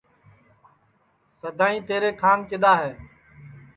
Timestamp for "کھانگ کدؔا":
2.21-2.73